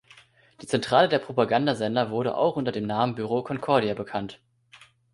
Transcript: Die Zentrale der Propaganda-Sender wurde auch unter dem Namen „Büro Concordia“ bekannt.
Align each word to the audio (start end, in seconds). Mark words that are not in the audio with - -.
Die 0.59 0.65
Zentrale 0.65 1.09
der 1.09 1.19
Propaganda-Sender 1.19 2.09
wurde 2.09 2.35
auch 2.35 2.55
unter 2.55 2.71
dem 2.71 2.87
Namen 2.87 3.13
„Büro 3.13 3.43
Concordia“ 3.43 3.93
bekannt. 3.93 4.39